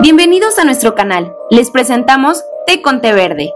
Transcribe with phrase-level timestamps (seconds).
[0.00, 1.34] Bienvenidos a nuestro canal.
[1.50, 3.52] Les presentamos Té con Té Verde.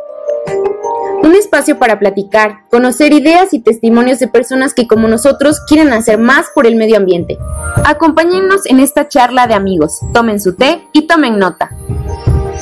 [1.22, 6.18] Un espacio para platicar, conocer ideas y testimonios de personas que como nosotros quieren hacer
[6.18, 7.38] más por el medio ambiente.
[7.84, 10.00] Acompáñennos en esta charla de amigos.
[10.12, 11.70] Tomen su té y tomen nota.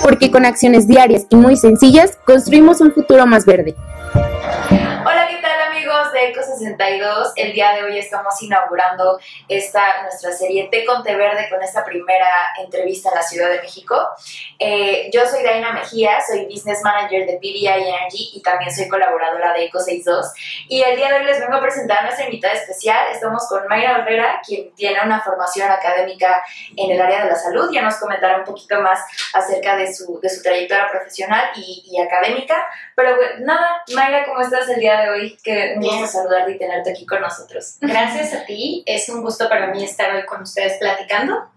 [0.02, 3.76] Porque con acciones diarias y muy sencillas construimos un futuro más verde.
[6.22, 7.32] Eco 62?
[7.36, 11.84] El día de hoy estamos inaugurando esta nuestra serie Té con Té Verde con esta
[11.84, 12.28] primera
[12.58, 13.96] entrevista en la Ciudad de México.
[14.58, 19.54] Eh, yo soy Daina Mejía, soy Business Manager de PDI Energy y también soy colaboradora
[19.54, 20.26] de Eco 62.
[20.68, 23.06] Y el día de hoy les vengo a presentar a nuestra invitada especial.
[23.12, 26.42] Estamos con Mayra Herrera, quien tiene una formación académica
[26.76, 27.70] en el área de la salud.
[27.72, 29.00] Ya nos comentará un poquito más
[29.32, 32.66] acerca de su, de su trayectoria profesional y, y académica.
[32.94, 35.38] Pero nada, Mayra, ¿cómo estás el día de hoy?
[35.42, 37.76] Que gusto saludarte y tenerte aquí con nosotros.
[37.80, 41.50] Gracias a ti, es un gusto para mí estar hoy con ustedes platicando.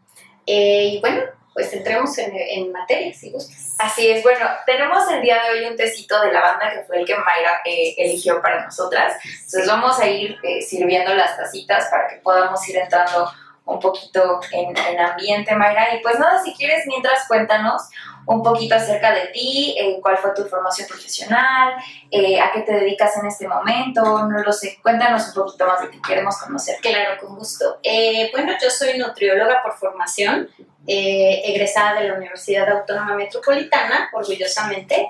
[0.45, 3.75] Eh, y bueno, pues entremos en, en materia, si gustas.
[3.77, 7.05] Así es, bueno, tenemos el día de hoy un tecito de lavanda que fue el
[7.05, 9.13] que Mayra eh, eligió para nosotras.
[9.23, 13.31] Entonces vamos a ir eh, sirviendo las tacitas para que podamos ir entrando
[13.65, 15.95] un poquito en, en ambiente, Mayra.
[15.95, 17.83] Y pues nada, si quieres, mientras cuéntanos
[18.25, 21.75] un poquito acerca de ti, eh, cuál fue tu formación profesional,
[22.09, 24.79] eh, a qué te dedicas en este momento, no lo sé.
[24.81, 26.77] Cuéntanos un poquito más de ti, queremos conocer.
[26.81, 27.79] Claro, con gusto.
[27.83, 30.49] Eh, bueno, yo soy nutrióloga por formación,
[30.87, 35.09] eh, egresada de la Universidad Autónoma Metropolitana, orgullosamente.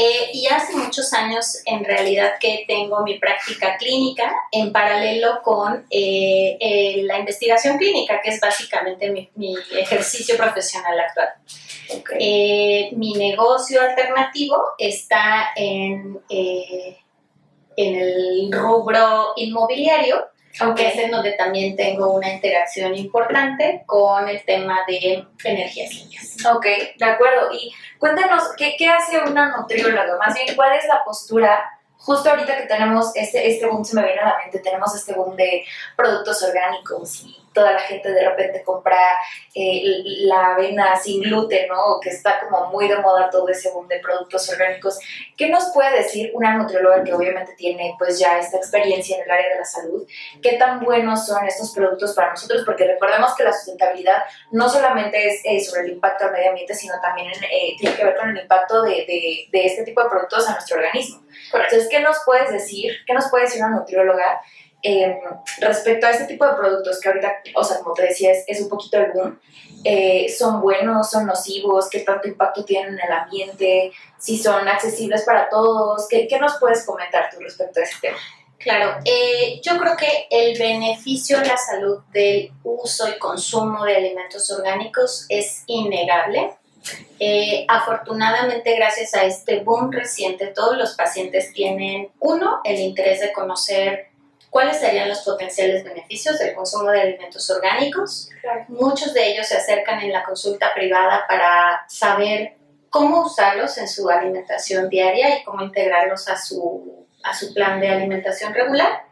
[0.00, 5.86] Eh, y hace muchos años en realidad que tengo mi práctica clínica en paralelo con
[5.90, 11.30] eh, eh, la investigación clínica, que es básicamente mi, mi ejercicio profesional actual.
[12.96, 16.96] Mi negocio alternativo está en, en
[17.76, 20.28] el rubro inmobiliario,
[20.60, 26.36] aunque es en donde también tengo una interacción importante con el tema de energías limpias.
[26.46, 27.52] Ok, de acuerdo.
[27.52, 30.16] Y cuéntanos, ¿qué, qué hace una nutrióloga?
[30.18, 31.72] Más bien, ¿cuál es la postura?
[31.96, 35.14] Justo ahorita que tenemos este, este boom, se me viene a la mente, tenemos este
[35.14, 35.64] boom de
[35.96, 38.96] productos orgánicos y toda la gente de repente compra
[39.52, 39.82] eh,
[40.20, 41.98] la avena sin gluten, ¿no?
[42.00, 45.00] Que está como muy de moda todo ese boom de productos orgánicos.
[45.36, 49.30] ¿Qué nos puede decir una nutrióloga que obviamente tiene pues ya esta experiencia en el
[49.30, 50.06] área de la salud?
[50.40, 52.62] ¿Qué tan buenos son estos productos para nosotros?
[52.64, 56.74] Porque recordemos que la sustentabilidad no solamente es eh, sobre el impacto al medio ambiente,
[56.74, 60.10] sino también eh, tiene que ver con el impacto de, de, de este tipo de
[60.10, 61.22] productos a nuestro organismo.
[61.52, 62.92] Entonces, ¿qué nos puedes decir?
[63.04, 64.40] ¿Qué nos puede decir una nutrióloga
[64.82, 65.20] eh,
[65.60, 68.68] respecto a este tipo de productos que ahorita, o sea, como te decía, es, un
[68.68, 69.40] poquito el boom?
[69.84, 71.10] Eh, ¿Son buenos?
[71.10, 71.88] ¿Son nocivos?
[71.90, 73.92] ¿Qué tanto impacto tienen en el ambiente?
[74.18, 76.06] ¿Si son accesibles para todos?
[76.08, 78.18] ¿Qué, qué nos puedes comentar tú respecto a este tema?
[78.58, 83.96] Claro, eh, yo creo que el beneficio a la salud del uso y consumo de
[83.96, 86.54] alimentos orgánicos es innegable.
[87.20, 93.32] Eh, afortunadamente, gracias a este boom reciente, todos los pacientes tienen, uno, el interés de
[93.32, 94.08] conocer
[94.50, 98.30] cuáles serían los potenciales beneficios del consumo de alimentos orgánicos.
[98.40, 98.64] Claro.
[98.68, 102.56] Muchos de ellos se acercan en la consulta privada para saber
[102.90, 107.88] cómo usarlos en su alimentación diaria y cómo integrarlos a su, a su plan de
[107.88, 109.04] alimentación regular.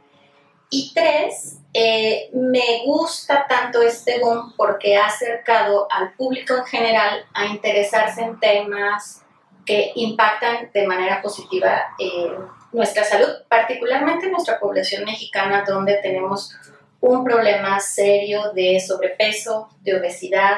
[0.70, 7.24] Y tres, eh, me gusta tanto este boom porque ha acercado al público en general
[7.34, 9.22] a interesarse en temas
[9.64, 12.36] que impactan de manera positiva eh,
[12.72, 16.54] nuestra salud, particularmente nuestra población mexicana, donde tenemos
[17.00, 20.56] un problema serio de sobrepeso, de obesidad,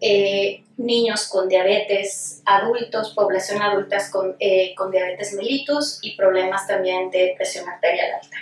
[0.00, 7.10] eh, niños con diabetes, adultos, población adulta con, eh, con diabetes mellitus y problemas también
[7.10, 8.36] de presión arterial alta.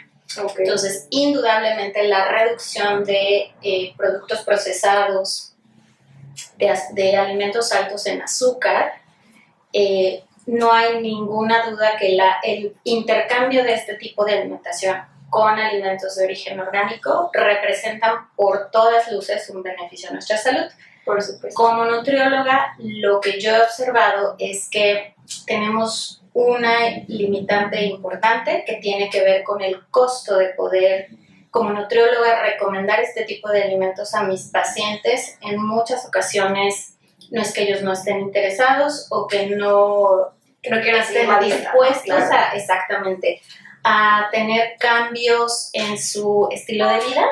[0.50, 0.64] Okay.
[0.64, 5.54] Entonces, indudablemente la reducción de eh, productos procesados,
[6.56, 8.94] de, de, alimentos altos en azúcar,
[9.74, 14.96] eh, no hay ninguna duda que la, el intercambio de este tipo de alimentación
[15.30, 20.64] con alimentos de origen orgánico representan por todas luces un beneficio a nuestra salud.
[21.04, 21.56] Por supuesto.
[21.56, 25.14] Como nutrióloga, lo que yo he observado es que
[25.46, 31.08] tenemos una limitante importante que tiene que ver con el costo de poder,
[31.50, 35.38] como nutrióloga, recomendar este tipo de alimentos a mis pacientes.
[35.40, 36.98] En muchas ocasiones
[37.32, 42.04] no es que ellos no estén interesados o que no, que no quieran estén dispuestos
[42.04, 42.34] claro.
[42.34, 43.40] a, exactamente,
[43.82, 47.26] a tener cambios en su estilo de vida.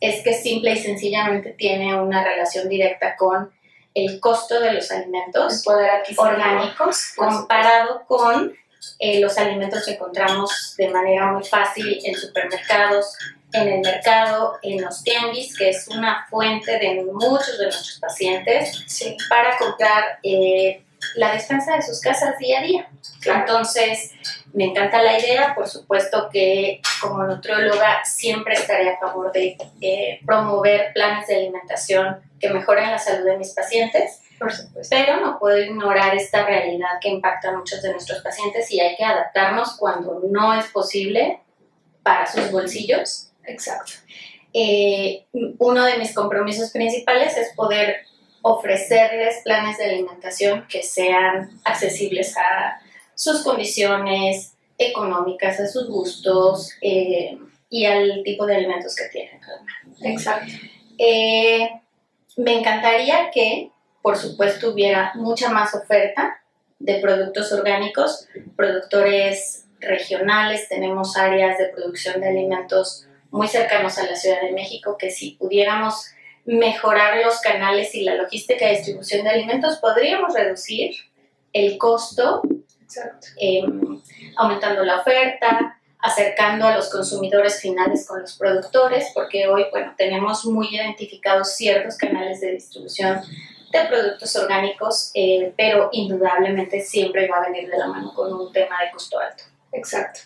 [0.00, 3.50] Es que simple y sencillamente tiene una relación directa con
[3.94, 8.54] el costo de los alimentos orgánicos comparado con
[8.98, 13.16] eh, los alimentos que encontramos de manera muy fácil en supermercados,
[13.52, 18.84] en el mercado, en los tianguis, que es una fuente de muchos de nuestros pacientes,
[19.28, 20.82] para comprar eh,
[21.14, 22.88] la despensa de sus casas día a día.
[23.24, 24.12] Entonces,
[24.52, 30.20] me encanta la idea, por supuesto que como nutrióloga siempre estaré a favor de eh,
[30.26, 34.94] promover planes de alimentación que mejoren la salud de mis pacientes, Por supuesto.
[34.96, 38.96] pero no puedo ignorar esta realidad que impacta a muchos de nuestros pacientes y hay
[38.96, 41.40] que adaptarnos cuando no es posible
[42.02, 43.27] para sus bolsillos.
[43.48, 43.92] Exacto.
[44.52, 45.26] Eh,
[45.58, 47.96] uno de mis compromisos principales es poder
[48.42, 52.80] ofrecerles planes de alimentación que sean accesibles a
[53.14, 57.36] sus condiciones económicas, a sus gustos eh,
[57.68, 59.40] y al tipo de alimentos que tienen.
[60.02, 60.52] Exacto.
[60.98, 61.68] Eh,
[62.36, 63.70] me encantaría que,
[64.02, 66.40] por supuesto, hubiera mucha más oferta
[66.78, 74.16] de productos orgánicos, productores regionales, tenemos áreas de producción de alimentos muy cercanos a la
[74.16, 76.06] Ciudad de México que si pudiéramos
[76.44, 80.94] mejorar los canales y la logística de distribución de alimentos, podríamos reducir
[81.52, 82.42] el costo
[83.40, 83.62] eh,
[84.36, 90.44] aumentando la oferta, acercando a los consumidores finales con los productores, porque hoy, bueno, tenemos
[90.46, 93.20] muy identificados ciertos canales de distribución
[93.72, 98.52] de productos orgánicos, eh, pero indudablemente siempre va a venir de la mano con un
[98.52, 99.44] tema de costo alto.
[99.72, 100.20] Exacto.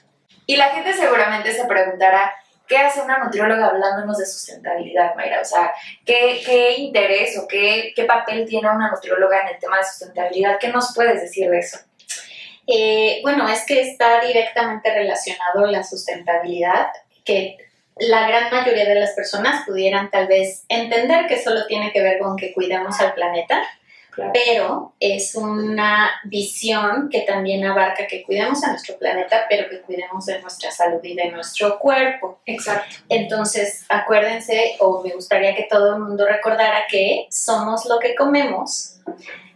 [0.46, 2.32] Y la gente seguramente se preguntará,
[2.72, 5.42] ¿qué hace una nutrióloga hablándonos de sustentabilidad, Mayra?
[5.42, 5.74] O sea,
[6.06, 10.58] ¿qué, interés o qué, papel tiene una nutrióloga en el tema de sustentabilidad?
[10.58, 11.78] ¿Qué nos puedes decir de eso?
[12.66, 16.86] Eh, bueno, es que está directamente relacionado la sustentabilidad,
[17.26, 17.58] que
[17.96, 22.20] la gran mayoría de las personas pudieran tal vez entender que solo tiene que ver
[22.20, 23.62] con que cuidemos al planeta,
[24.12, 24.32] Claro.
[24.34, 30.26] pero es una visión que también abarca que cuidemos a nuestro planeta, pero que cuidemos
[30.26, 32.38] de nuestra salud y de nuestro cuerpo.
[32.44, 32.96] Exacto.
[33.08, 39.00] Entonces, acuérdense, o me gustaría que todo el mundo recordara que somos lo que comemos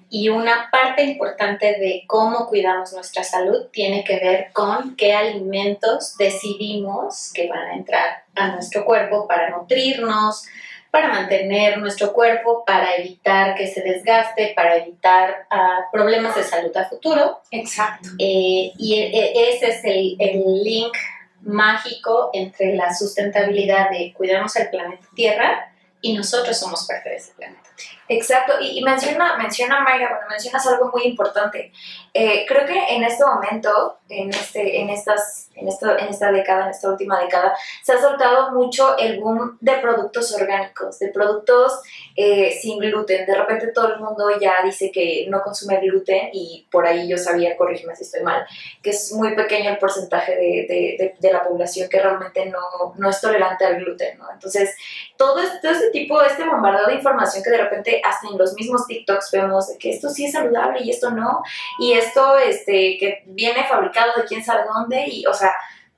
[0.09, 6.17] y una parte importante de cómo cuidamos nuestra salud tiene que ver con qué alimentos
[6.17, 10.47] decidimos que van a entrar a nuestro cuerpo para nutrirnos,
[10.97, 16.75] para mantener nuestro cuerpo, para evitar que se desgaste, para evitar ah, problemas de salud
[16.75, 17.43] a futuro.
[17.51, 18.09] Exacto.
[18.19, 20.97] Eh, y e- e- ese es el, el link
[21.43, 25.71] mágico entre la sustentabilidad de cuidamos el planeta Tierra
[26.01, 27.66] y nosotros somos parte de ese planeta.
[28.09, 31.73] Exacto, y, menciona, menciona Mayra, bueno, mencionas algo muy importante.
[32.15, 36.65] Eh, creo que en este momento, en, este, en, estas, en, esto, en esta década,
[36.65, 41.81] en esta última década, se ha soltado mucho el boom de productos orgánicos, de productos
[42.15, 43.27] eh, sin gluten.
[43.27, 47.19] De repente todo el mundo ya dice que no consume gluten y por ahí yo
[47.19, 48.47] sabía, corrígeme si estoy mal,
[48.83, 52.95] que es muy pequeño el porcentaje de, de, de, de la población que realmente no,
[52.97, 54.31] no es tolerante al gluten, ¿no?
[54.33, 54.77] Entonces,
[55.17, 58.87] todo este, este tipo, este bombardeo de información que de repente hasta en los mismos
[58.87, 61.43] TikToks vemos que esto sí es saludable y esto no,
[61.79, 65.55] y esto este, que viene fabricado de quién sabe dónde, y o sea,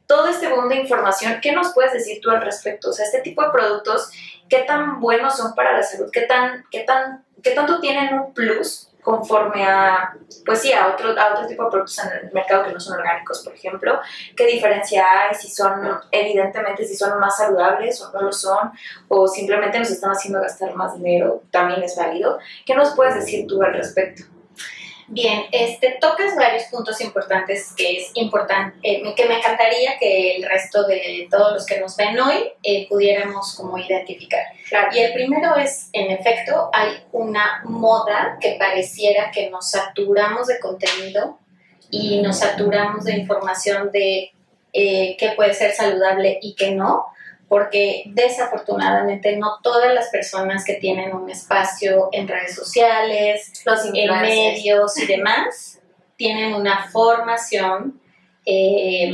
[0.07, 2.91] todo este boom de información, ¿qué nos puedes decir tú al respecto?
[2.91, 4.11] O sea, este tipo de productos,
[4.49, 6.11] ¿qué tan buenos son para la salud?
[6.11, 10.15] ¿Qué, tan, qué, tan, qué tanto tienen un plus conforme a,
[10.45, 12.99] pues sí, a otro, a otro tipo de productos en el mercado que no son
[12.99, 13.99] orgánicos, por ejemplo?
[14.37, 15.35] ¿Qué diferencia hay?
[15.35, 18.71] Si son, evidentemente, si son más saludables o no lo son,
[19.09, 22.39] o simplemente nos están haciendo gastar más dinero, también es válido.
[22.67, 24.25] ¿Qué nos puedes decir tú al respecto?
[25.11, 30.43] Bien, este, tocas varios puntos importantes que es importante, eh, que me encantaría que el
[30.43, 34.43] resto de todos los que nos ven hoy eh, pudiéramos como identificar.
[34.69, 34.89] Claro.
[34.95, 40.61] Y el primero es, en efecto, hay una moda que pareciera que nos saturamos de
[40.61, 41.39] contenido
[41.91, 44.33] y nos saturamos de información de
[44.75, 47.07] eh, qué puede ser saludable y qué no,
[47.49, 54.21] porque desafortunadamente no todas las personas que tienen un espacio en redes sociales, Los en
[54.21, 55.81] medios y demás,
[56.17, 58.01] tienen una formación
[58.45, 59.11] eh,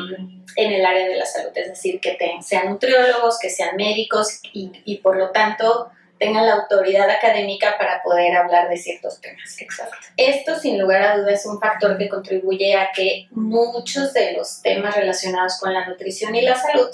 [0.57, 4.41] en el área de la salud, es decir, que te- sean nutriólogos, que sean médicos
[4.53, 9.61] y, y por lo tanto tengan la autoridad académica para poder hablar de ciertos temas.
[9.61, 9.97] Exacto.
[10.17, 14.63] Esto, sin lugar a dudas, es un factor que contribuye a que muchos de los
[14.63, 16.89] temas relacionados con la nutrición y la salud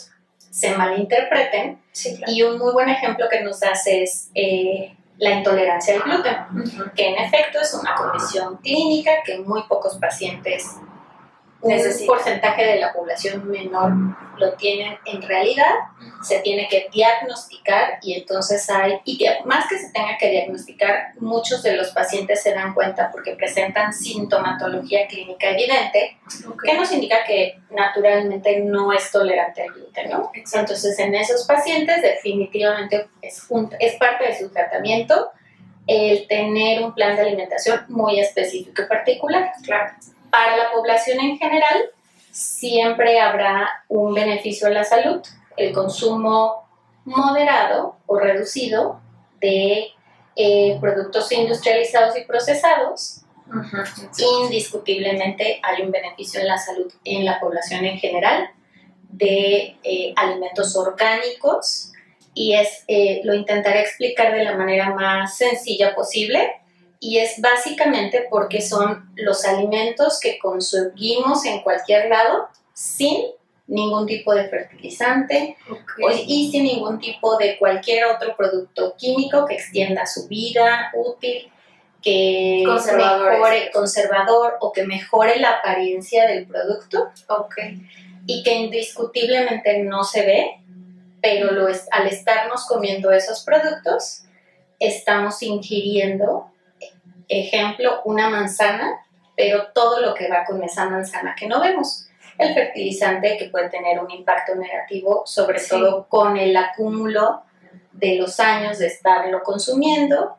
[0.51, 1.81] se malinterpreten.
[1.93, 2.33] Sí, claro.
[2.33, 7.09] Y un muy buen ejemplo que nos das es eh, la intolerancia al gluten, que
[7.09, 10.77] en efecto es una condición clínica que muy pocos pacientes
[11.63, 13.93] un porcentaje de la población menor
[14.39, 15.75] lo tienen en realidad,
[16.23, 21.13] se tiene que diagnosticar y entonces hay, y que más que se tenga que diagnosticar,
[21.19, 26.19] muchos de los pacientes se dan cuenta porque presentan sintomatología clínica evidente,
[26.65, 30.31] que nos indica que naturalmente no es tolerante al gluten, ¿no?
[30.35, 33.47] Entonces en esos pacientes definitivamente es,
[33.79, 35.31] es parte de su tratamiento
[35.87, 39.53] el tener un plan de alimentación muy específico y particular.
[39.65, 39.93] Claro.
[40.31, 41.91] Para la población en general,
[42.31, 45.21] siempre habrá un beneficio a la salud.
[45.57, 46.69] El consumo
[47.05, 49.01] moderado o reducido
[49.41, 49.89] de
[50.37, 53.23] eh, productos industrializados y procesados,
[54.43, 58.49] indiscutiblemente hay un beneficio en la salud en la población en general
[59.09, 61.93] de eh, alimentos orgánicos
[62.33, 66.60] y es, eh, lo intentaré explicar de la manera más sencilla posible
[67.01, 73.25] y es básicamente porque son los alimentos que conseguimos en cualquier lado sin
[73.67, 75.57] ningún tipo de fertilizante
[76.27, 81.51] y sin ningún tipo de cualquier otro producto químico que extienda su vida útil,
[82.03, 87.11] que mejore conservador o que mejore la apariencia del producto.
[88.27, 90.61] Y que indiscutiblemente no se ve,
[91.23, 94.25] pero lo es, al estarnos comiendo esos productos,
[94.79, 96.50] estamos ingiriendo
[97.31, 99.01] ejemplo, una manzana,
[99.37, 102.07] pero todo lo que va con esa manzana que no vemos.
[102.37, 107.43] El fertilizante que puede tener un impacto negativo, sobre todo con el acúmulo
[107.93, 110.37] de los años de estarlo consumiendo,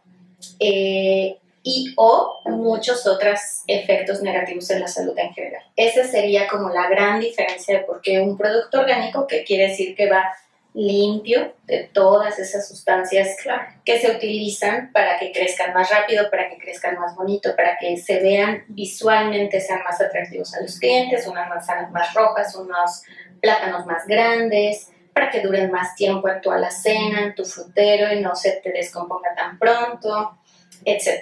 [0.59, 5.63] eh, y o muchos otros efectos negativos en la salud en general.
[5.75, 9.95] Esa sería como la gran diferencia de por qué un producto orgánico, que quiere decir
[9.95, 10.25] que va
[10.73, 13.35] limpio de todas esas sustancias
[13.83, 17.97] que se utilizan para que crezcan más rápido, para que crezcan más bonito, para que
[17.97, 23.03] se vean visualmente, sean más atractivos a los clientes, unas manzanas más rojas, unos
[23.41, 28.21] plátanos más grandes, para que duren más tiempo en tu alacena, en tu frutero y
[28.21, 30.37] no se te descomponga tan pronto,
[30.85, 31.21] etc.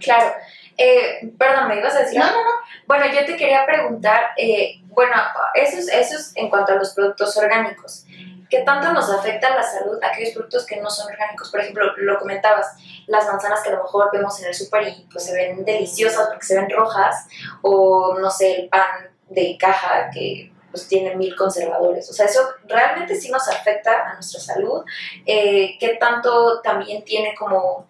[0.00, 0.32] Claro.
[0.78, 2.18] Eh, perdón, ¿me ibas a decir?
[2.18, 2.50] No, no, no.
[2.86, 5.14] Bueno, yo te quería preguntar, eh, bueno,
[5.54, 8.06] eso es, eso es en cuanto a los productos orgánicos.
[8.48, 11.50] ¿Qué tanto nos afecta la salud aquellos productos que no son orgánicos?
[11.50, 12.76] Por ejemplo, lo comentabas,
[13.06, 16.28] las manzanas que a lo mejor vemos en el súper y pues se ven deliciosas
[16.28, 17.26] porque se ven rojas,
[17.62, 22.08] o no sé, el pan de caja que pues tiene mil conservadores.
[22.10, 24.84] O sea, eso realmente sí nos afecta a nuestra salud.
[25.24, 27.88] Eh, ¿Qué tanto también tiene como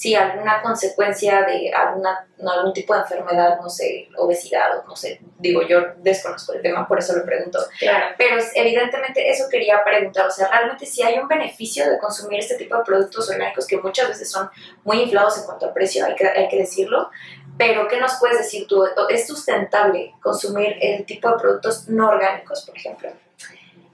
[0.00, 5.20] si alguna consecuencia de alguna, algún tipo de enfermedad, no sé, obesidad o no sé,
[5.38, 7.58] digo yo desconozco el tema, por eso lo pregunto.
[7.78, 8.14] Claro.
[8.16, 12.54] Pero evidentemente eso quería preguntar, o sea, realmente si hay un beneficio de consumir este
[12.54, 14.48] tipo de productos orgánicos que muchas veces son
[14.84, 17.10] muy inflados en cuanto al precio, hay que, hay que decirlo,
[17.58, 18.82] pero ¿qué nos puedes decir tú?
[19.10, 23.10] ¿Es sustentable consumir el tipo de productos no orgánicos, por ejemplo?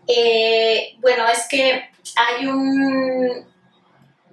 [0.07, 3.56] Eh, bueno, es que hay un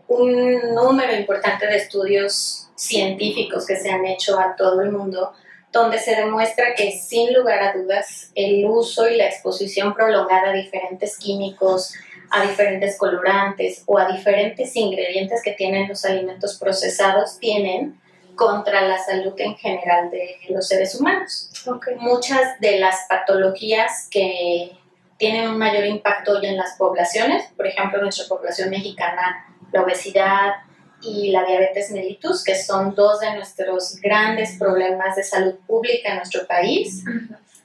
[0.08, 5.34] un número importante de estudios científicos que se han hecho a todo el mundo,
[5.72, 10.54] donde se demuestra que sin lugar a dudas el uso y la exposición prolongada a
[10.54, 11.94] diferentes químicos,
[12.30, 18.00] a diferentes colorantes o a diferentes ingredientes que tienen los alimentos procesados tienen
[18.36, 21.52] contra la salud en general de los seres humanos.
[22.00, 24.72] Muchas de las patologías que
[25.18, 30.54] tienen un mayor impacto hoy en las poblaciones, por ejemplo, nuestra población mexicana la obesidad
[31.02, 36.16] y la diabetes mellitus, que son dos de nuestros grandes problemas de salud pública en
[36.18, 37.04] nuestro país,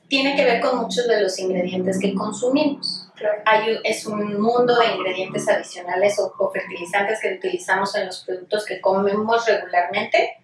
[0.09, 3.09] tiene que ver con muchos de los ingredientes que consumimos.
[3.45, 8.81] Hay, es un mundo de ingredientes adicionales o, fertilizantes que utilizamos en los productos que
[8.81, 10.39] comemos regularmente.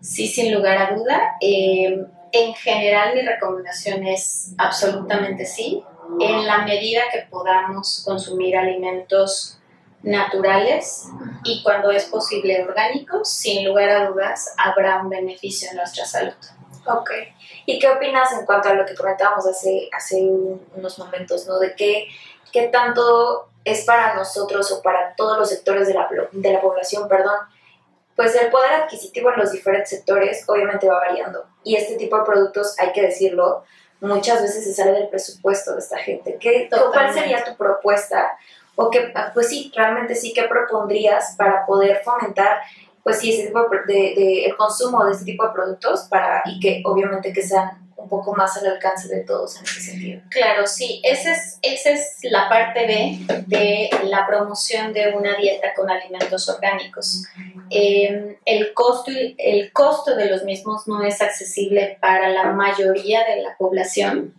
[0.00, 1.36] Sí, sin lugar a duda.
[1.40, 5.82] Eh, en general, mi recomendación es absolutamente sí.
[6.20, 9.58] En la medida que podamos consumir alimentos
[10.04, 11.06] naturales
[11.44, 16.34] y cuando es posible orgánicos, sin lugar a dudas habrá un beneficio en nuestra salud.
[16.86, 17.10] Ok.
[17.66, 21.58] ¿Y qué opinas en cuanto a lo que comentábamos hace, hace unos momentos, ¿no?
[21.58, 22.08] De qué,
[22.52, 27.08] qué tanto es para nosotros o para todos los sectores de la, de la población,
[27.08, 27.38] perdón,
[28.14, 31.46] pues el poder adquisitivo en los diferentes sectores obviamente va variando.
[31.64, 33.64] Y este tipo de productos, hay que decirlo,
[34.00, 36.36] muchas veces se sale del presupuesto de esta gente.
[36.38, 38.36] ¿Qué, ¿Cuál sería tu propuesta
[38.76, 42.60] o que, pues sí, realmente sí, ¿qué propondrías para poder fomentar,
[43.02, 46.82] pues sí, ese tipo de, el consumo de este tipo de productos para, y que
[46.84, 50.22] obviamente que sean un poco más al alcance de todos en ese sentido?
[50.30, 55.72] Claro, sí, esa es, esa es la parte B de la promoción de una dieta
[55.74, 57.24] con alimentos orgánicos.
[57.70, 63.42] eh, el, costo, el costo de los mismos no es accesible para la mayoría de
[63.42, 64.34] la población.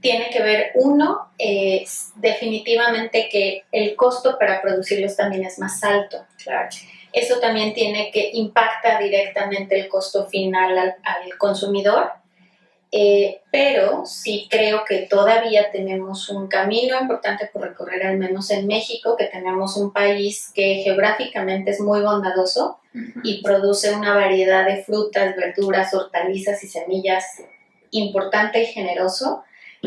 [0.00, 6.24] Tiene que ver, uno, es definitivamente que el costo para producirlos también es más alto.
[6.42, 6.68] Claro.
[7.12, 12.12] Eso también tiene que impacta directamente el costo final al, al consumidor
[12.92, 18.66] eh, pero sí creo que todavía tenemos un camino importante por recorrer, al menos en
[18.66, 22.78] México, que tenemos un país que geográficamente es muy bondadoso
[23.22, 27.42] y produce una variedad de frutas, verduras, hortalizas y semillas
[27.90, 29.42] importante y generoso.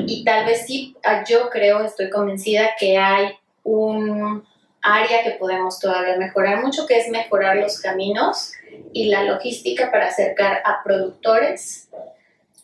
[0.08, 3.29] Y tal vez sí, ah, yo creo, estoy convencida que hay
[3.63, 4.44] un
[4.82, 8.53] área que podemos todavía mejorar mucho, que es mejorar los caminos
[8.94, 11.89] y la logística para acercar a productores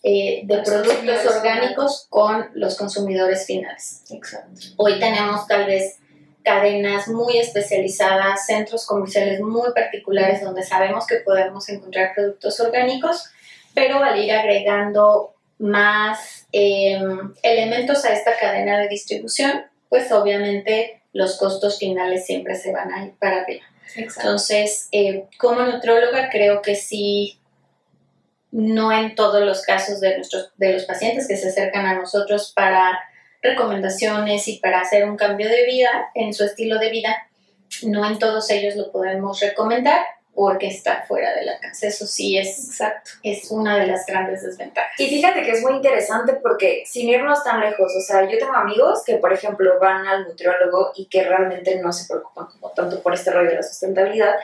[0.04, 4.04] eh, de productos orgánicos con los consumidores finales.
[4.12, 4.62] Exacto.
[4.78, 6.00] Hoy tenemos tal vez
[6.44, 13.26] cadenas muy especializadas, centros comerciales muy particulares donde sabemos que podemos encontrar productos orgánicos,
[13.74, 21.38] pero al ir agregando más em, elementos a esta cadena de distribución, pues obviamente los
[21.38, 23.64] costos finales siempre se van a ir para arriba.
[23.96, 27.40] Entonces, eh, como nutrióloga creo que sí
[28.52, 32.54] no en todos los casos de, nuestros, de los pacientes que se acercan a nosotros
[32.56, 33.00] para
[33.42, 37.28] recomendaciones y para hacer un cambio de vida en su estilo de vida,
[37.84, 41.88] no en todos ellos lo podemos recomendar porque está fuera del alcance.
[41.88, 43.12] Eso sí es, Exacto.
[43.24, 44.92] es una de las grandes desventajas.
[45.00, 48.54] Y fíjate que es muy interesante porque sin irnos tan lejos, o sea, yo tengo
[48.54, 53.02] amigos que, por ejemplo, van al nutriólogo y que realmente no se preocupan como tanto
[53.02, 54.36] por este rollo de la sustentabilidad,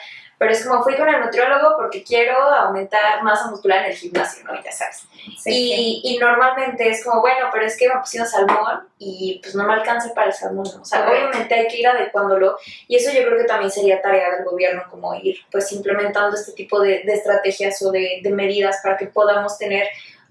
[0.41, 4.43] pero es como fui con el nutriólogo porque quiero aumentar masa muscular en el gimnasio,
[4.43, 4.55] ¿no?
[4.63, 5.03] Ya sabes.
[5.45, 9.63] y, y, normalmente es como, bueno, pero es que me pusieron salmón y pues no
[9.67, 10.81] me alcanza para el salmón, ¿no?
[10.81, 12.57] O sea, obviamente hay que ir adecuándolo
[12.87, 16.53] y eso yo creo que también sería tarea del gobierno, como ir pues implementando este
[16.53, 19.89] tipo de, de estrategias o de, de medidas para que podamos tener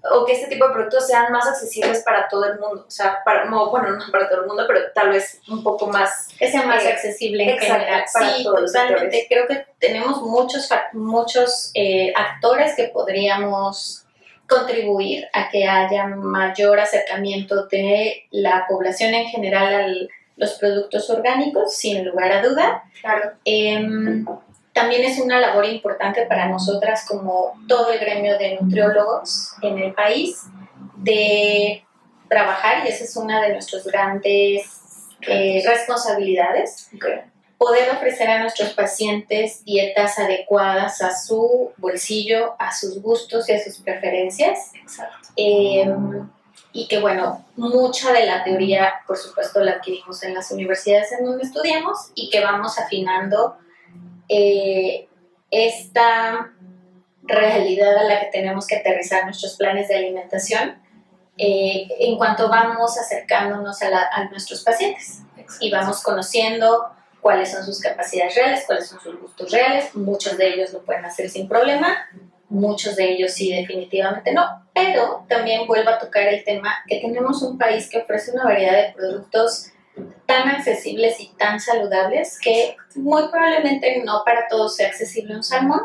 [0.09, 2.85] o que este tipo de productos sean más accesibles para todo el mundo.
[2.87, 5.87] O sea, para, no, bueno, no para todo el mundo, pero tal vez un poco
[5.87, 6.29] más...
[6.39, 8.03] Que sea más eh, accesible en exacto, general.
[8.11, 9.25] para sí, todos totalmente.
[9.29, 14.05] Creo que tenemos muchos, muchos eh, actores que podríamos
[14.47, 19.87] contribuir a que haya mayor acercamiento de la población en general a
[20.35, 22.83] los productos orgánicos, sin lugar a duda.
[23.01, 23.33] Claro.
[23.45, 24.25] Em,
[24.73, 29.93] también es una labor importante para nosotras como todo el gremio de nutriólogos en el
[29.93, 30.43] país
[30.95, 31.83] de
[32.29, 34.63] trabajar, y esa es una de nuestras grandes
[35.27, 36.89] eh, responsabilidades,
[37.57, 43.63] poder ofrecer a nuestros pacientes dietas adecuadas a su bolsillo, a sus gustos y a
[43.63, 44.71] sus preferencias.
[44.81, 45.27] Exacto.
[45.35, 45.93] Eh,
[46.73, 51.25] y que bueno, mucha de la teoría, por supuesto, la adquirimos en las universidades en
[51.25, 53.57] donde estudiamos y que vamos afinando
[54.33, 55.07] eh,
[55.49, 56.53] esta
[57.23, 60.81] realidad a la que tenemos que aterrizar nuestros planes de alimentación
[61.37, 65.21] eh, en cuanto vamos acercándonos a, la- a nuestros pacientes.
[65.59, 66.87] Y vamos conociendo
[67.19, 69.93] cuáles son sus capacidades reales, cuáles son sus gustos reales.
[69.95, 71.87] Muchos de ellos lo pueden hacer sin problema,
[72.49, 77.41] muchos de ellos sí definitivamente no, pero también vuelvo a tocar el tema que tenemos
[77.43, 79.67] un país que ofrece una variedad de productos
[80.25, 85.81] tan accesibles y tan saludables que muy probablemente no para todos sea accesible un salmón,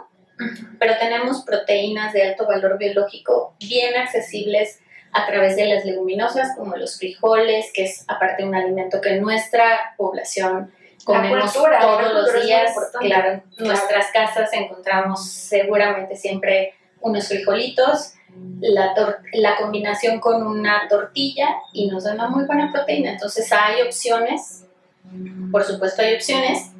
[0.79, 4.81] pero tenemos proteínas de alto valor biológico bien accesibles
[5.13, 9.95] a través de las leguminosas como los frijoles, que es aparte un alimento que nuestra
[9.97, 10.73] población
[11.05, 12.73] comemos cultura, todos los días.
[13.01, 18.15] Claro, en nuestras casas encontramos seguramente siempre unos frijolitos,
[18.61, 18.95] la,
[19.33, 23.13] la combinación con una tortilla y nos da una muy buena proteína.
[23.13, 24.65] Entonces hay opciones,
[25.51, 26.71] por supuesto hay opciones,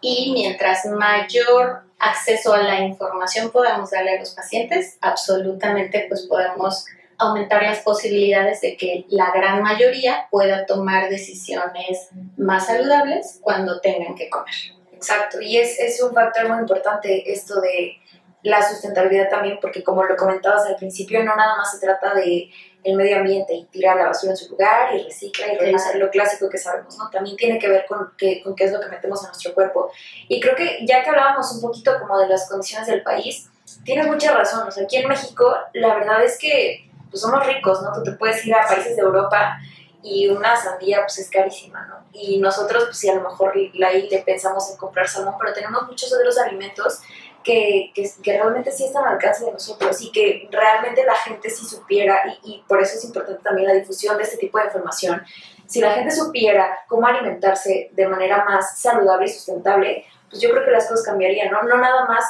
[0.00, 6.86] y mientras mayor acceso a la información podamos darle a los pacientes, absolutamente pues podemos
[7.18, 14.16] aumentar las posibilidades de que la gran mayoría pueda tomar decisiones más saludables cuando tengan
[14.16, 14.54] que comer.
[14.92, 17.96] Exacto, y es, es un factor muy importante esto de
[18.42, 22.50] la sustentabilidad también, porque como lo comentabas al principio, no nada más se trata de
[22.84, 26.10] el medio ambiente y tirar la basura en su lugar y recicla y reduce lo
[26.10, 27.08] clásico que sabemos, ¿no?
[27.10, 29.90] También tiene que ver con qué, con qué es lo que metemos a nuestro cuerpo.
[30.28, 33.48] Y creo que ya que hablábamos un poquito como de las condiciones del país,
[33.84, 37.82] tienes mucha razón, o sea, aquí en México la verdad es que pues somos ricos,
[37.82, 37.92] ¿no?
[37.92, 39.58] Tú te puedes ir a países de Europa
[40.02, 42.04] y una sandía pues es carísima, ¿no?
[42.12, 45.86] Y nosotros pues sí a lo mejor ahí le pensamos en comprar salmón, pero tenemos
[45.86, 47.00] muchos otros alimentos
[47.42, 51.50] que, que, que, realmente sí están al alcance de nosotros y que realmente la gente
[51.50, 54.64] sí supiera y, y, por eso es importante también la difusión de este tipo de
[54.64, 55.22] información,
[55.66, 60.64] si la gente supiera cómo alimentarse de manera más saludable y sustentable, pues yo creo
[60.64, 61.62] que las cosas cambiarían, ¿no?
[61.62, 62.24] No nada más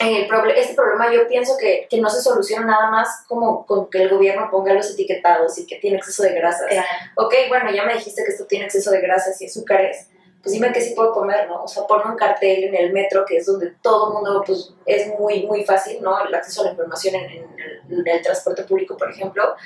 [0.00, 4.02] el este problema yo pienso que, que, no se soluciona nada más como con que
[4.02, 6.66] el gobierno ponga los etiquetados y que tiene exceso de grasas.
[7.16, 10.08] Ok, bueno, ya me dijiste que esto tiene exceso de grasas y azúcares,
[10.46, 11.64] pues dime que sí puedo comer, ¿no?
[11.64, 14.72] O sea, pon un cartel en el metro, que es donde todo el mundo, pues
[14.84, 16.24] es muy, muy fácil, ¿no?
[16.24, 19.56] El acceso a la información en el transporte público, por ejemplo,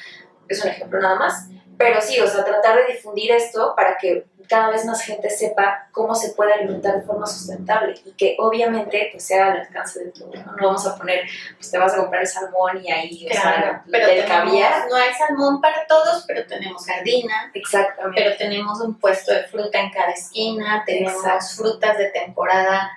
[0.49, 4.27] es un ejemplo nada más pero sí, o sea, tratar de difundir esto para que
[4.47, 9.09] cada vez más gente sepa cómo se puede alimentar de forma sustentable y que obviamente
[9.11, 10.31] pues sea al alcance de todo.
[10.35, 11.23] No, vamos a poner,
[11.55, 14.88] pues te vas a comprar el salmón y ahí, o sea, pero el caviar.
[14.90, 17.51] No hay salmón para todos, pero tenemos jardina.
[17.55, 18.21] Exactamente.
[18.23, 21.23] Pero tenemos un puesto de fruta en cada esquina, tenemos
[21.57, 22.90] frutas de temporada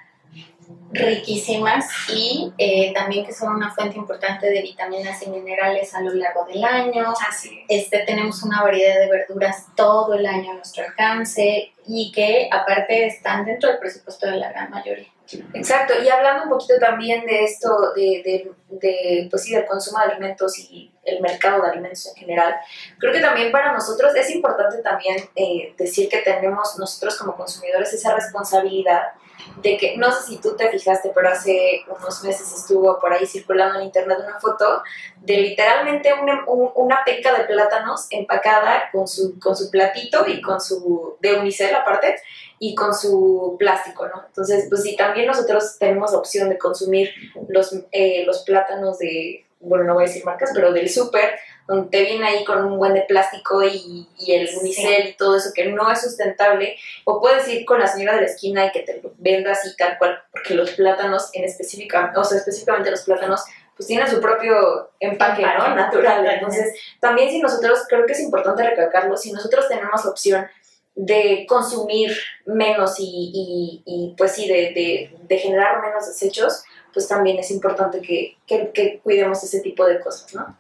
[0.93, 6.13] riquísimas y eh, también que son una fuente importante de vitaminas y minerales a lo
[6.13, 7.13] largo del año.
[7.27, 12.47] Así Este, tenemos una variedad de verduras todo el año a nuestro alcance y que
[12.51, 15.07] aparte están dentro del presupuesto de la gran mayoría.
[15.53, 19.99] Exacto, y hablando un poquito también de esto, de, de, de, pues sí, del consumo
[19.99, 22.55] de alimentos y el mercado de alimentos en general,
[22.99, 27.93] creo que también para nosotros es importante también eh, decir que tenemos nosotros como consumidores
[27.93, 29.13] esa responsabilidad
[29.61, 33.25] de que, no sé si tú te fijaste, pero hace unos meses estuvo por ahí
[33.25, 34.83] circulando en internet una foto
[35.21, 40.59] de literalmente una, una peca de plátanos empacada con su, con su platito y con
[40.59, 42.15] su, de unicel aparte,
[42.59, 44.23] y con su plástico, ¿no?
[44.25, 47.09] Entonces, pues sí, también nosotros tenemos la opción de consumir
[47.49, 51.89] los, eh, los plátanos de, bueno, no voy a decir marcas, pero del súper, donde
[51.89, 55.51] te viene ahí con un buen de plástico y, y el unicel y todo eso
[55.53, 58.81] que no es sustentable, o puedes ir con la señora de la esquina y que
[58.81, 63.03] te lo venda así tal cual, porque los plátanos en específica, o sea, específicamente los
[63.03, 63.43] plátanos,
[63.75, 65.75] pues tienen su propio empaque, ¿no?
[65.75, 66.25] Natural.
[66.27, 70.47] Entonces, también si nosotros, creo que es importante recalcarlo, si nosotros tenemos la opción
[70.95, 77.07] de consumir menos y, y, y pues sí, de, de, de generar menos desechos, pues
[77.07, 80.55] también es importante que, que, cuidemos ese tipo de cosas, ¿no?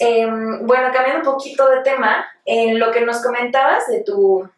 [0.00, 4.48] Em, bueno, cambiando un poquito de tema, en lo que nos comentabas de tu,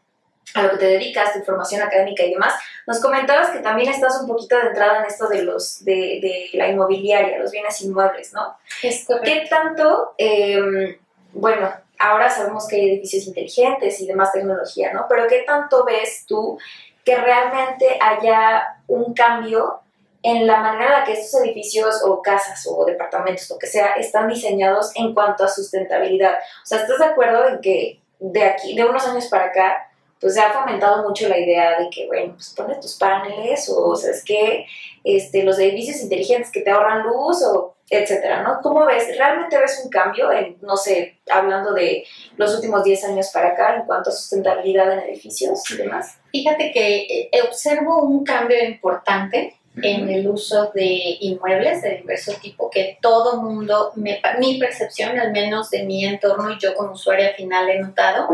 [0.55, 2.55] a lo que te dedicas, tu formación académica y demás,
[2.87, 6.69] nos comentabas que también estás un poquito adentrada en esto de, los, de, de la
[6.69, 8.57] inmobiliaria, los bienes inmuebles, ¿no?
[8.85, 9.25] Es correcto.
[9.25, 10.99] ¿Qué tanto, eh,
[11.33, 15.07] bueno, ahora sabemos que hay edificios inteligentes y demás tecnología, ¿no?
[15.09, 16.57] Pero ¿qué tanto ves tú
[17.05, 19.82] que realmente haya un cambio
[20.23, 23.93] en la manera en la que estos edificios o casas o departamentos, lo que sea,
[23.95, 26.35] están diseñados en cuanto a sustentabilidad.
[26.35, 29.89] O sea, ¿estás de acuerdo en que de aquí, de unos años para acá,
[30.21, 33.97] pues se ha fomentado mucho la idea de que, bueno, pues pones tus paneles o,
[33.97, 34.67] ¿sabes qué?
[35.03, 38.61] Este, los edificios inteligentes que te ahorran luz o etcétera, ¿no?
[38.63, 39.19] ¿Cómo ves?
[39.19, 42.05] ¿Realmente ves un cambio en, no sé, hablando de
[42.37, 46.17] los últimos 10 años para acá en cuanto a sustentabilidad en edificios y demás?
[46.31, 52.69] Fíjate que eh, observo un cambio importante en el uso de inmuebles de diverso tipo
[52.69, 57.71] que todo mundo, mi percepción al menos de mi entorno y yo como usuaria final
[57.71, 58.29] he notado,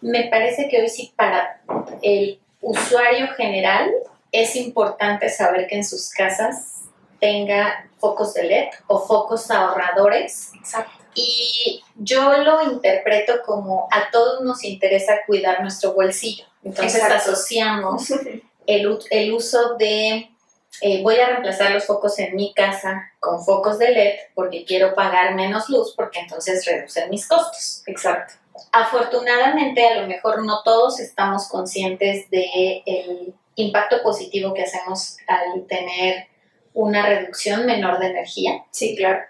[0.00, 1.60] me parece que hoy sí para
[2.02, 3.90] el usuario general
[4.32, 6.82] es importante saber que en sus casas
[7.20, 10.50] tenga focos de LED o focos ahorradores.
[10.58, 10.90] Exacto.
[11.14, 16.44] Y yo lo interpreto como a todos nos interesa cuidar nuestro bolsillo.
[16.64, 18.10] Entonces asociamos
[18.66, 20.30] el, el uso de
[20.80, 24.94] eh, voy a reemplazar los focos en mi casa con focos de LED porque quiero
[24.94, 27.82] pagar menos luz porque entonces reducen mis costos.
[27.86, 28.34] Exacto.
[28.72, 35.66] Afortunadamente, a lo mejor no todos estamos conscientes del el impacto positivo que hacemos al
[35.66, 36.26] tener
[36.74, 38.64] una reducción menor de energía.
[38.70, 39.20] Sí, claro.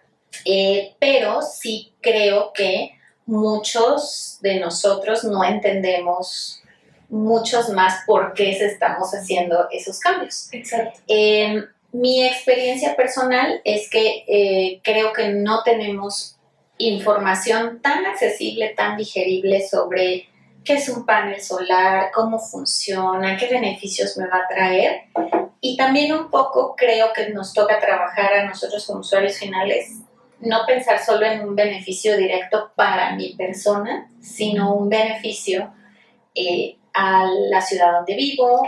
[0.45, 6.62] Eh, pero sí creo que muchos de nosotros no entendemos
[7.13, 10.49] muchos más por qué estamos haciendo esos cambios.
[10.51, 10.99] Exacto.
[11.07, 16.39] Em, mi experiencia personal es que eh, creo que no tenemos
[16.79, 20.27] información tan accesible, tan digerible sobre
[20.65, 25.03] qué es un panel solar, cómo funciona, qué beneficios me va a traer.
[25.61, 29.99] Y también un poco creo que nos toca trabajar a nosotros como usuarios finales,
[30.41, 35.75] no pensar solo en un beneficio directo para mi persona, sino un beneficio
[36.35, 38.63] eh, a la ciudad donde vivo,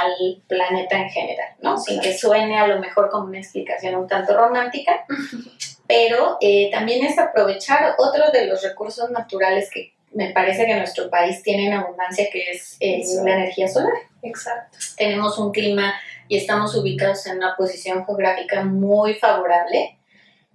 [0.00, 1.76] al planeta en general, ¿no?
[1.76, 5.04] Sin que suene a lo mejor como una explicación un tanto romántica,
[5.86, 11.10] pero eh, también es aprovechar otro de los recursos naturales que me parece que nuestro
[11.10, 13.92] país tiene en abundancia, que es la energía solar.
[14.22, 14.78] Exacto.
[14.96, 15.94] Tenemos un clima
[16.28, 19.97] y estamos ubicados en una posición geográfica muy favorable.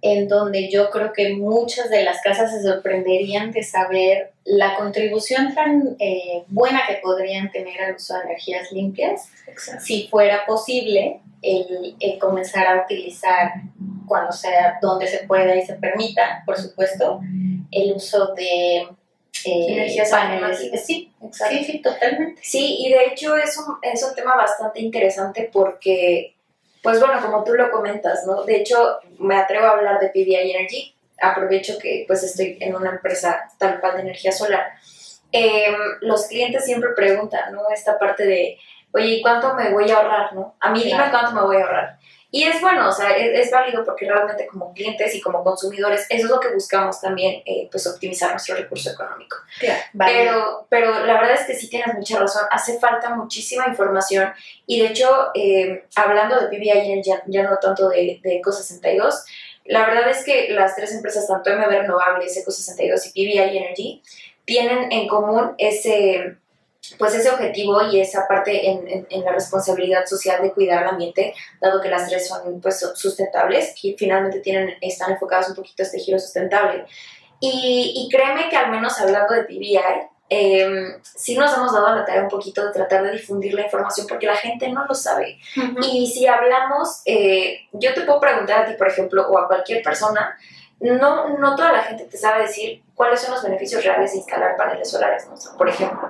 [0.06, 5.54] En donde yo creo que muchas de las casas se sorprenderían de saber la contribución
[5.54, 9.30] tan eh, buena que podrían tener al uso de energías limpias
[9.80, 13.52] si fuera posible el, comenzar a utilizar
[14.06, 17.20] cuando sea donde se pueda y se permita, por supuesto,
[17.70, 20.58] el uso de eh, energías paneles.
[20.84, 22.42] Sí, sí, sí, totalmente.
[22.42, 26.33] Sí, y de hecho es un, es un tema bastante interesante porque,
[26.84, 28.44] pues bueno, como tú lo comentas, ¿no?
[28.44, 32.90] De hecho, me atrevo a hablar de PBI Energy, aprovecho que pues estoy en una
[32.90, 34.74] empresa tal cual de energía solar.
[35.32, 37.62] Em, los clientes siempre preguntan, ¿no?
[37.72, 38.58] Esta parte de,
[38.92, 40.56] oye, ¿cuánto me voy a ahorrar, no?
[40.60, 41.98] A mí dime cuánto me voy a ahorrar.
[42.34, 46.24] Y es bueno, o sea, es, válido porque realmente como clientes y como consumidores, eso
[46.24, 49.36] es lo que buscamos también, eh, pues optimizar nuestro recurso económico.
[49.96, 54.32] pero, pero la verdad es que sí tienes mucha razón, hace falta muchísima información
[54.66, 59.14] y de hecho, eh, hablando de PBI, ya, ya no tanto de, de Eco62,
[59.66, 64.02] la verdad es que las tres empresas, tanto MB Renovables, Eco62 y PBI Energy,
[64.44, 66.38] tienen en común ese
[66.98, 71.34] pues ese objetivo y esa parte en, en, la responsabilidad social de cuidar el ambiente,
[71.60, 75.86] dado que las tres son pues, sustentables y finalmente tienen, están enfocadas un poquito a
[75.86, 76.84] este giro sustentable.
[77.40, 79.78] Y, y créeme que al menos hablando de PBI,
[80.30, 84.06] eh, sí nos hemos dado la tarea un poquito de tratar de difundir la información
[84.08, 85.38] porque la gente no lo sabe.
[85.82, 89.82] Y si hablamos, eh, yo te puedo preguntar a ti, por ejemplo, o a cualquier
[89.82, 90.36] persona,
[90.80, 94.56] no, no toda la gente te sabe decir cuáles son los beneficios reales de instalar
[94.56, 95.26] paneles solares.
[95.56, 96.08] Por ejemplo,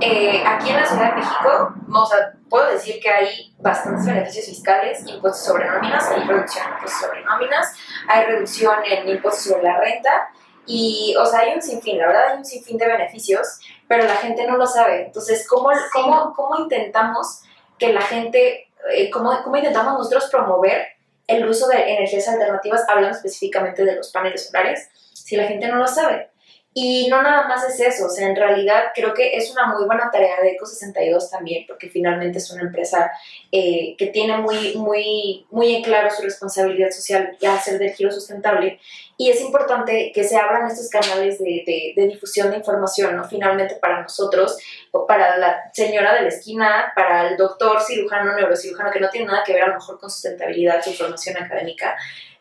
[0.00, 4.46] eh, aquí en la Ciudad de México, o sea, puedo decir que hay bastantes beneficios
[4.46, 7.74] fiscales, impuestos sobre nóminas, hay reducción en impuestos sobre nóminas,
[8.08, 10.28] hay reducción en impuestos sobre la renta,
[10.66, 14.16] y, o sea, hay un sinfín, la verdad hay un sinfín de beneficios, pero la
[14.16, 15.06] gente no lo sabe.
[15.06, 17.40] Entonces, ¿cómo, cómo, cómo intentamos
[17.78, 20.97] que la gente, eh, cómo, cómo intentamos nosotros promover
[21.28, 25.76] el uso de energías alternativas, hablando específicamente de los paneles solares, si la gente no
[25.76, 26.30] lo sabe.
[26.80, 29.84] Y no nada más es eso, o sea, en realidad creo que es una muy
[29.84, 33.10] buena tarea de Eco62 también, porque finalmente es una empresa
[33.50, 38.12] eh, que tiene muy, muy, muy en claro su responsabilidad social y hacer del giro
[38.12, 38.78] sustentable.
[39.16, 43.24] Y es importante que se abran estos canales de, de, difusión de información, ¿no?
[43.24, 44.56] Finalmente para nosotros,
[44.92, 49.26] o para la señora de la esquina, para el doctor cirujano, neurocirujano, que no tiene
[49.26, 51.96] nada que ver a lo mejor con sustentabilidad, su formación académica,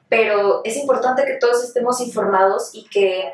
[0.07, 3.33] pero es importante que todos estemos informados y que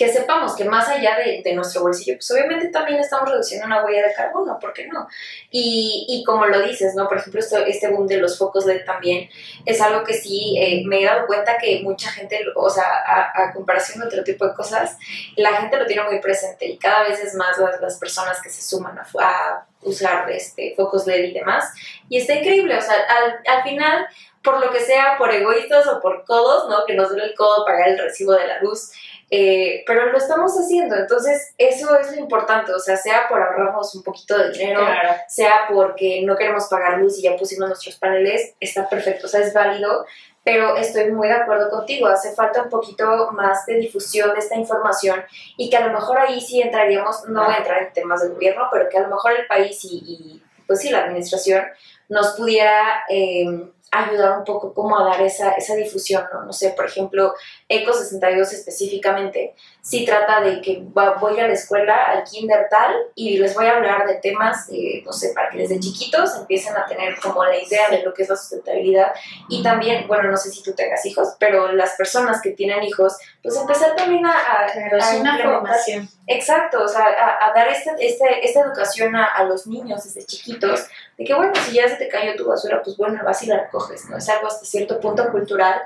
[0.00, 3.84] que sepamos que más allá de, de, nuestro bolsillo, pues obviamente también estamos reduciendo una
[3.84, 5.06] huella de carbono, ¿por qué no?
[5.50, 7.06] Y, y como lo dices, ¿no?
[7.06, 9.28] Por ejemplo, esto, este boom de los focos LED también
[9.66, 13.52] es algo que sí eh, me he dado cuenta que mucha gente, o sea, a,
[13.52, 14.96] comparación de otro tipo de cosas,
[15.36, 18.48] la gente lo tiene muy presente y cada vez es más las, las personas que
[18.48, 21.74] se suman a, a usar este, focos LED y demás.
[22.08, 24.06] Y está increíble, o sea, al, al final
[24.42, 26.86] por lo que sea, por egoístas o por codos, ¿no?
[26.86, 28.90] Que nos duele el codo pagar el recibo de la luz.
[29.32, 33.94] Eh, pero lo estamos haciendo, entonces eso es lo importante, o sea, sea por ahorrarnos
[33.94, 34.80] un poquito de dinero,
[35.28, 39.40] sea porque no queremos pagar luz y ya pusimos nuestros paneles, está perfecto, o sea,
[39.40, 40.04] es válido,
[40.42, 44.56] pero estoy muy de acuerdo contigo, hace falta un poquito más de difusión de esta
[44.56, 45.22] información
[45.56, 48.30] y que a lo mejor ahí sí entraríamos, no voy a entrar en temas de
[48.30, 51.64] gobierno, pero que a lo mejor el país y, pues sí, la administración
[52.08, 53.04] nos pudiera...
[53.08, 53.46] Eh,
[53.92, 56.44] ayudar un poco como a dar esa, esa difusión, ¿no?
[56.44, 57.34] No sé, por ejemplo,
[57.72, 63.38] Eco 62 específicamente, si trata de que voy a la escuela, al kinder tal, y
[63.38, 64.68] les voy a hablar de temas,
[65.04, 68.24] no sé, para que desde chiquitos empiecen a tener como la idea de lo que
[68.24, 69.12] es la sustentabilidad.
[69.48, 73.16] Y también, bueno, no sé si tú tengas hijos, pero las personas que tienen hijos,
[73.40, 74.32] pues empezar también a...
[74.32, 76.08] a, una formación.
[76.26, 77.06] Exacto, o sea,
[77.40, 81.52] a, dar este, este, esta educación a, a los niños desde chiquitos, de que bueno,
[81.64, 84.16] si ya se te cayó tu basura, pues bueno, vas y la recoges, ¿no?
[84.16, 85.82] Es algo hasta cierto punto cultural,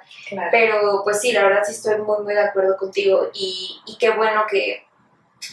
[0.51, 4.11] pero pues sí, la verdad sí estoy muy, muy de acuerdo contigo y, y qué
[4.11, 4.87] bueno que,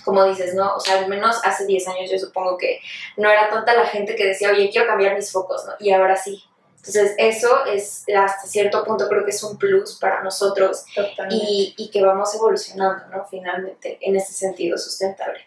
[0.03, 0.75] como dices, ¿no?
[0.75, 2.79] O sea, al menos hace 10 años yo supongo que
[3.17, 5.73] no era tanta la gente que decía, oye, quiero cambiar mis focos, ¿no?
[5.79, 6.43] Y ahora sí.
[6.77, 10.83] Entonces, eso es hasta cierto punto creo que es un plus para nosotros
[11.29, 13.25] y, y, que vamos evolucionando, ¿no?
[13.29, 15.41] Finalmente, en ese sentido sustentable.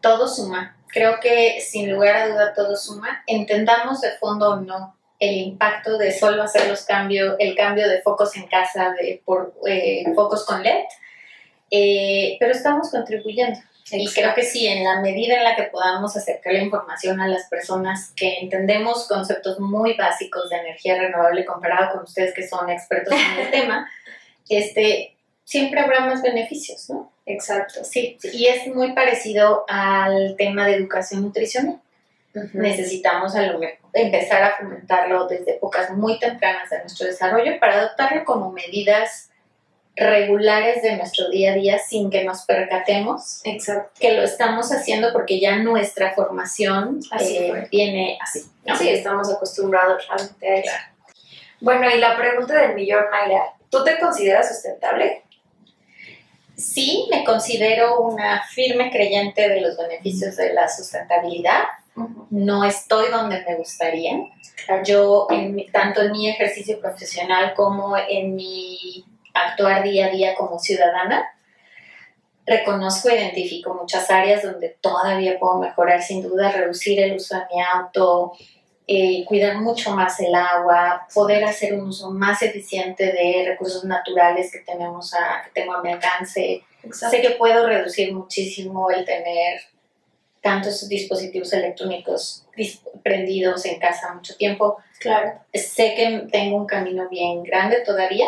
[0.00, 3.22] Todo suma creo que sin lugar a duda todo suma.
[3.26, 8.00] Entendamos de fondo o no el impacto de solo hacer los cambios, el cambio de
[8.02, 10.84] focos en casa de, por eh, focos con LED,
[11.70, 13.58] eh, pero estamos contribuyendo.
[13.90, 17.28] Y creo que sí, en la medida en la que podamos acercar la información a
[17.28, 22.68] las personas que entendemos conceptos muy básicos de energía renovable comparado con ustedes que son
[22.68, 23.90] expertos en el tema,
[24.48, 27.10] este, siempre habrá más beneficios, ¿no?
[27.24, 27.84] Exacto.
[27.84, 31.80] Sí, y es muy parecido al tema de educación nutricional.
[32.52, 33.60] Necesitamos a lo
[33.92, 39.30] empezar a fomentarlo desde épocas muy tempranas de nuestro desarrollo para adoptarlo como medidas
[39.96, 43.90] regulares de nuestro día a día sin que nos percatemos Exacto.
[43.98, 48.44] que lo estamos haciendo porque ya nuestra formación Así eh, viene así.
[48.64, 48.76] ¿no?
[48.76, 50.76] Sí, estamos acostumbrados realmente a eso.
[51.60, 55.24] Bueno, y la pregunta del millón, Mayra, ¿tú te consideras sustentable?
[56.56, 61.64] Sí, me considero una firme creyente de los beneficios de la sustentabilidad.
[62.30, 64.18] No estoy donde me gustaría.
[64.84, 70.58] Yo, en tanto en mi ejercicio profesional como en mi actuar día a día como
[70.58, 71.26] ciudadana,
[72.46, 77.42] reconozco e identifico muchas áreas donde todavía puedo mejorar, sin duda, reducir el uso de
[77.54, 78.32] mi auto,
[78.86, 84.50] eh, cuidar mucho más el agua, poder hacer un uso más eficiente de recursos naturales
[84.50, 86.64] que tenemos a, que tengo a mi alcance.
[86.90, 89.60] Sé que puedo reducir muchísimo el tener
[90.48, 92.46] tantos dispositivos electrónicos
[93.02, 94.78] prendidos en casa mucho tiempo.
[94.98, 95.40] Claro.
[95.52, 98.26] Sé que tengo un camino bien grande todavía,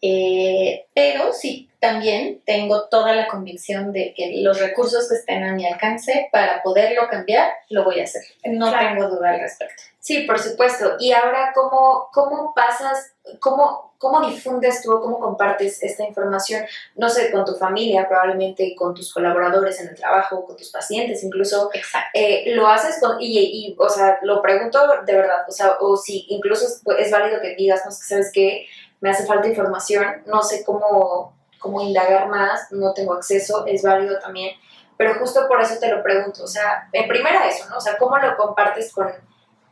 [0.00, 5.52] eh, pero sí, también tengo toda la convicción de que los recursos que estén a
[5.52, 8.22] mi alcance para poderlo cambiar, lo voy a hacer.
[8.44, 8.88] No Claro.
[9.00, 9.82] tengo duda al respecto.
[9.98, 10.96] Sí, por supuesto.
[10.98, 16.64] Y ahora, ¿cómo, cómo pasas, cómo, cómo difundes tú, cómo compartes esta información?
[16.96, 21.22] No sé, con tu familia, probablemente con tus colaboradores en el trabajo, con tus pacientes,
[21.22, 21.70] incluso.
[21.72, 22.10] Exacto.
[22.14, 25.96] eh, lo haces con, y, y, o sea, lo pregunto de verdad, o sea, o
[25.96, 28.66] si incluso es, es válido que digas, no que sabes que
[29.02, 34.18] me hace falta información, no sé cómo, cómo indagar más, no tengo acceso, es válido
[34.20, 34.56] también,
[34.96, 37.76] pero justo por eso te lo pregunto, o sea, en primera eso, ¿no?
[37.76, 39.12] O sea, ¿cómo lo compartes con,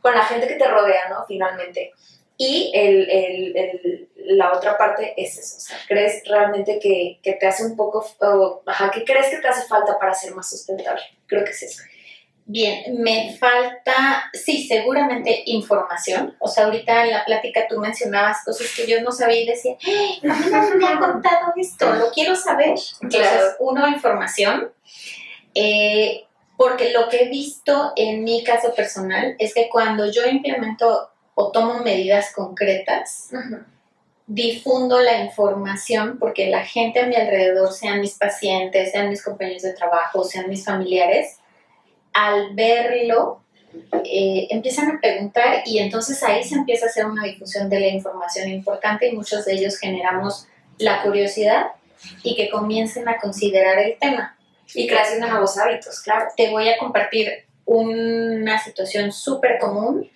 [0.03, 1.25] con la gente que te rodea, ¿no?
[1.27, 1.93] Finalmente.
[2.37, 7.33] Y el, el, el- la otra parte es eso, o sea, ¿crees realmente que, que
[7.33, 10.49] te hace un poco, o, ajá, ¿qué crees que te hace falta para ser más
[10.49, 11.01] sustentable?
[11.27, 11.83] Creo que es eso.
[12.45, 16.35] Bien, me falta, sí, seguramente información.
[16.39, 19.75] O sea, ahorita en la plática tú mencionabas cosas que yo no sabía y decía,
[19.79, 22.75] ¡Hey, a mí nadie me ha contado esto, lo quiero saber.
[23.01, 23.47] Entonces, Claro.
[23.59, 24.71] uno, información.
[25.53, 26.25] Eh,
[26.57, 31.51] porque lo que he visto en mi caso personal es que cuando yo implemento o
[31.51, 33.29] tomo medidas concretas,
[34.27, 39.63] difundo la información porque la gente a mi alrededor, sean mis pacientes, sean mis compañeros
[39.63, 41.39] de trabajo, sean mis familiares,
[42.13, 43.41] al verlo,
[44.03, 47.87] eh, empiezan a preguntar y entonces ahí se empieza a hacer una difusión de la
[47.87, 50.47] información importante y muchos de ellos generamos
[50.77, 51.67] la curiosidad
[52.23, 54.37] y que comiencen a considerar el tema.
[54.73, 56.27] Y creación de nuevos hábitos, claro.
[56.35, 60.09] Te voy a compartir una situación súper común.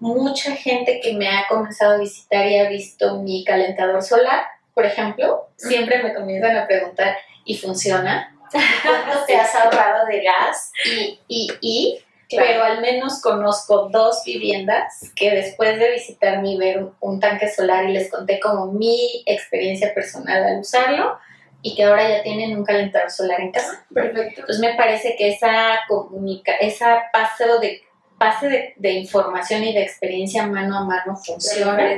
[0.00, 4.86] Mucha gente que me ha comenzado a visitar y ha visto mi calentador solar, por
[4.86, 8.34] ejemplo, siempre me comienzan a preguntar, ¿y funciona?
[8.52, 10.72] ¿Cuánto te has ahorrado de gas?
[10.84, 11.98] Y, y, y,
[12.30, 17.48] pero al menos conozco dos viviendas que después de visitarme y ver un, un tanque
[17.48, 21.18] solar y les conté como mi experiencia personal al usarlo
[21.62, 23.86] y que ahora ya tienen un calentador solar en casa.
[23.92, 24.40] Perfecto.
[24.40, 27.82] Entonces me parece que esa comunica, esa paso de
[28.22, 31.90] pase de, de información y de experiencia mano a mano funciona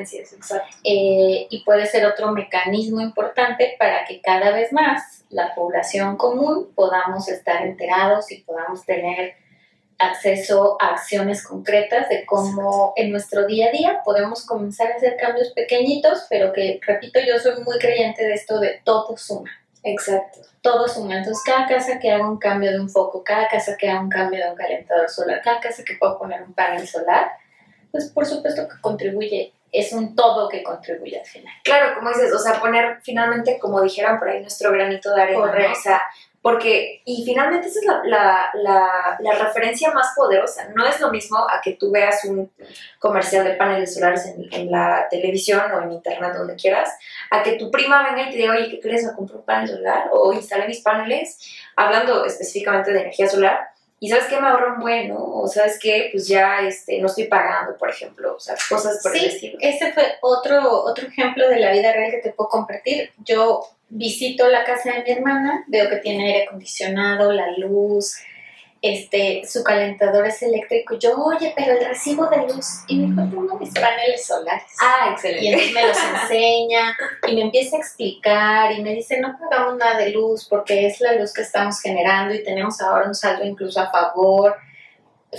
[0.82, 6.70] eh, y puede ser otro mecanismo importante para que cada vez más la población común
[6.74, 9.34] podamos estar enterados y podamos tener
[9.98, 15.16] acceso a acciones concretas de cómo en nuestro día a día podemos comenzar a hacer
[15.18, 19.50] cambios pequeñitos, pero que, repito, yo soy muy creyente de esto de todo suma
[19.84, 20.40] Exacto.
[20.62, 21.18] todo suma.
[21.18, 24.08] Entonces, cada casa que haga un cambio de un foco, cada casa que haga un
[24.08, 27.32] cambio de un calentador solar, cada casa que pueda poner un panel solar,
[27.92, 31.52] pues por supuesto que contribuye, es un todo que contribuye al final.
[31.62, 35.72] Claro, como dices, o sea, poner finalmente, como dijeran por ahí, nuestro granito de arena.
[35.72, 36.02] O sea,
[36.44, 40.68] porque, y finalmente esa es la, la, la, la referencia más poderosa.
[40.76, 42.52] No es lo mismo a que tú veas un
[42.98, 46.90] comercial de paneles solares en, en la televisión o en internet, donde quieras,
[47.30, 49.04] a que tu prima venga y te diga, oye, ¿qué crees?
[49.04, 51.38] Me compré un panel solar o instalé mis paneles,
[51.76, 53.70] hablando específicamente de energía solar.
[53.98, 55.24] Y sabes qué me ahorro un buen, ¿no?
[55.24, 59.14] O sabes qué, pues ya este, no estoy pagando, por ejemplo, o sea, cosas por
[59.16, 59.56] el Sí, estilo.
[59.62, 63.12] ese fue otro, otro ejemplo de la vida real que te puedo compartir.
[63.24, 68.16] Yo visito la casa de mi hermana, veo que tiene aire acondicionado, la luz,
[68.82, 70.98] este, su calentador es eléctrico.
[70.98, 72.80] Yo, oye, pero el recibo de luz.
[72.86, 74.64] Y me dijo, tengo mis paneles solares.
[74.78, 75.48] Ah, Y excelente.
[75.48, 76.96] entonces me los enseña
[77.28, 81.00] y me empieza a explicar y me dice, no pagamos nada de luz porque es
[81.00, 84.54] la luz que estamos generando y tenemos ahora un saldo incluso a favor.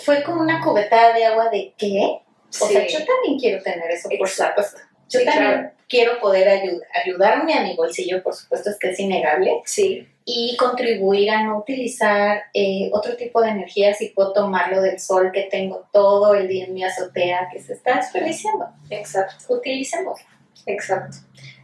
[0.04, 2.22] Fue como una cubetada de agua de qué?
[2.50, 4.78] O sea, yo también quiero tener eso, por supuesto.
[5.08, 5.72] Yo Sí, también claro.
[5.88, 10.58] Quiero poder ayudar, ayudarme a mi bolsillo, por supuesto, es que es innegable, Sí, y
[10.58, 15.44] contribuir a no utilizar eh, otro tipo de energía si puedo tomarlo del sol que
[15.44, 18.66] tengo todo el día en mi azotea que se está desperdiciando.
[18.90, 19.54] exacto.
[19.54, 20.20] Utilicemos.
[20.66, 21.18] Exacto.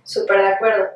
[0.04, 0.90] Súper de acuerdo.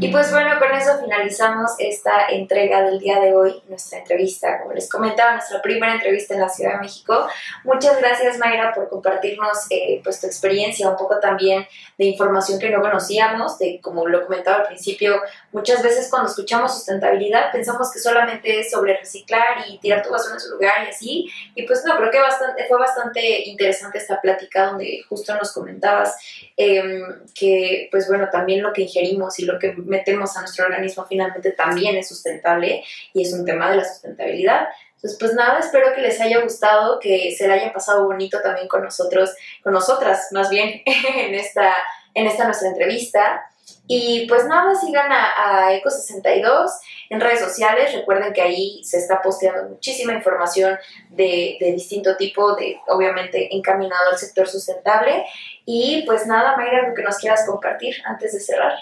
[0.00, 4.74] Y pues bueno, con eso finalizamos esta entrega del día de hoy, nuestra entrevista, como
[4.74, 7.26] les comentaba, nuestra primera entrevista en la Ciudad de México.
[7.64, 11.66] Muchas gracias Mayra por compartirnos eh, pues tu experiencia, un poco también
[11.96, 15.22] de información que no conocíamos, de como lo comentaba al principio,
[15.52, 20.34] muchas veces cuando escuchamos sustentabilidad pensamos que solamente es sobre reciclar y tirar tu basura
[20.34, 24.20] en su lugar y así, y pues no, creo que bastante, fue bastante interesante esta
[24.20, 26.16] plática donde justo nos comentabas
[26.56, 31.06] em, que pues bueno, también lo que ingerimos y lo que metemos a nuestro organismo
[31.08, 34.68] finalmente también es sustentable y es un tema de la sustentabilidad.
[34.94, 38.66] Entonces, pues nada, espero que les haya gustado, que se la hayan pasado bonito también
[38.66, 41.74] con nosotros, con nosotras más bien, en esta,
[42.14, 43.46] en esta nuestra entrevista.
[43.88, 46.70] Y pues nada, sigan a, Eco62
[47.10, 47.92] en redes sociales.
[47.94, 50.76] Recuerden que ahí se está posteando muchísima información
[51.10, 55.24] de, de, distinto tipo, de obviamente encaminado al sector sustentable.
[55.64, 58.74] Y pues nada, Mayra, lo que nos quieras compartir antes de cerrar.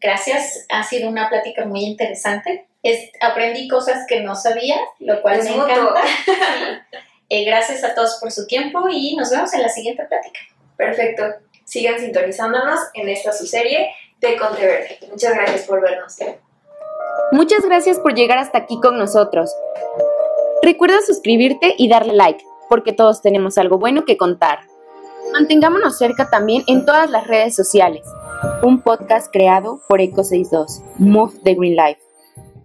[0.00, 2.66] Gracias, ha sido una plática muy interesante.
[3.20, 6.02] aprendí cosas que no sabía, lo cual me encanta.
[7.32, 10.40] Eh, gracias a todos por su tiempo y nos vemos en la siguiente plática.
[10.76, 11.22] Perfecto.
[11.64, 14.98] Sigan sintonizándonos en esta su serie de Conteverde.
[15.10, 16.16] Muchas gracias por vernos.
[17.32, 19.54] Muchas gracias por llegar hasta aquí con nosotros.
[20.62, 24.60] Recuerda suscribirte y darle like, porque todos tenemos algo bueno que contar.
[25.32, 28.04] Mantengámonos cerca también en todas las redes sociales
[28.62, 32.00] un podcast creado por Eco62, Move the Green Life.